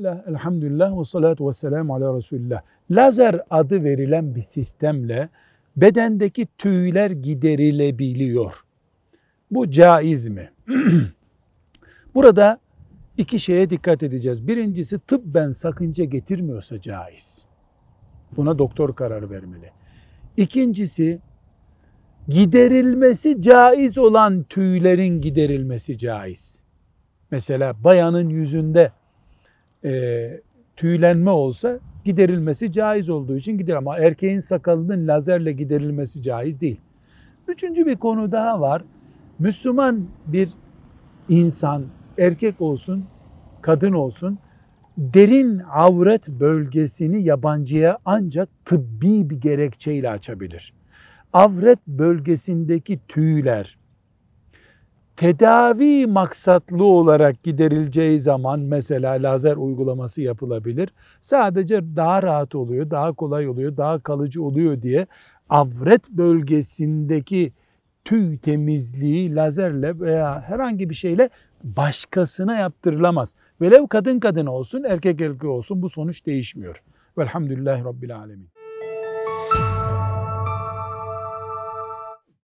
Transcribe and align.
Bismillah, 0.00 0.28
elhamdülillah 0.28 0.98
ve 0.98 1.04
salatu 1.04 1.48
ve 1.48 1.52
selamu 1.52 1.94
ala 1.94 2.16
Resulillah. 2.16 2.62
Lazer 2.90 3.40
adı 3.50 3.84
verilen 3.84 4.34
bir 4.34 4.40
sistemle 4.40 5.28
bedendeki 5.76 6.48
tüyler 6.58 7.10
giderilebiliyor. 7.10 8.52
Bu 9.50 9.70
caiz 9.70 10.28
mi? 10.28 10.50
Burada 12.14 12.60
iki 13.16 13.40
şeye 13.40 13.70
dikkat 13.70 14.02
edeceğiz. 14.02 14.48
Birincisi 14.48 14.98
tıbben 14.98 15.50
sakınca 15.50 16.04
getirmiyorsa 16.04 16.80
caiz. 16.80 17.44
Buna 18.36 18.58
doktor 18.58 18.94
karar 18.94 19.30
vermeli. 19.30 19.70
İkincisi 20.36 21.20
giderilmesi 22.28 23.42
caiz 23.42 23.98
olan 23.98 24.42
tüylerin 24.42 25.20
giderilmesi 25.20 25.98
caiz. 25.98 26.60
Mesela 27.30 27.84
bayanın 27.84 28.28
yüzünde 28.28 28.92
e, 29.84 30.40
tüylenme 30.76 31.30
olsa 31.30 31.78
giderilmesi 32.04 32.72
caiz 32.72 33.10
olduğu 33.10 33.36
için 33.36 33.58
gider 33.58 33.74
ama 33.74 33.98
erkeğin 33.98 34.40
sakalının 34.40 35.08
lazerle 35.08 35.52
giderilmesi 35.52 36.22
caiz 36.22 36.60
değil. 36.60 36.80
Üçüncü 37.48 37.86
bir 37.86 37.96
konu 37.96 38.32
daha 38.32 38.60
var. 38.60 38.82
Müslüman 39.38 40.06
bir 40.26 40.48
insan 41.28 41.84
erkek 42.18 42.60
olsun, 42.60 43.04
kadın 43.62 43.92
olsun 43.92 44.38
derin 44.98 45.58
avret 45.72 46.28
bölgesini 46.28 47.22
yabancıya 47.22 47.98
ancak 48.04 48.48
tıbbi 48.64 49.30
bir 49.30 49.40
gerekçeyle 49.40 50.10
açabilir. 50.10 50.72
Avret 51.32 51.86
bölgesindeki 51.86 52.98
tüyler 53.08 53.78
tedavi 55.20 56.06
maksatlı 56.06 56.84
olarak 56.84 57.42
giderileceği 57.42 58.20
zaman 58.20 58.60
mesela 58.60 59.12
lazer 59.12 59.56
uygulaması 59.56 60.22
yapılabilir. 60.22 60.90
Sadece 61.22 61.96
daha 61.96 62.22
rahat 62.22 62.54
oluyor, 62.54 62.90
daha 62.90 63.12
kolay 63.12 63.48
oluyor, 63.48 63.76
daha 63.76 63.98
kalıcı 63.98 64.42
oluyor 64.42 64.82
diye 64.82 65.06
avret 65.48 66.08
bölgesindeki 66.10 67.52
tüy 68.04 68.38
temizliği 68.38 69.34
lazerle 69.34 70.00
veya 70.00 70.40
herhangi 70.40 70.90
bir 70.90 70.94
şeyle 70.94 71.30
başkasına 71.64 72.56
yaptırılamaz. 72.56 73.34
Velev 73.60 73.86
kadın 73.86 74.20
kadın 74.20 74.46
olsun, 74.46 74.84
erkek 74.84 75.20
erkek 75.20 75.44
olsun 75.44 75.82
bu 75.82 75.88
sonuç 75.88 76.26
değişmiyor. 76.26 76.82
Velhamdülillahi 77.18 77.84
Rabbil 77.84 78.16
Alemin. 78.16 78.48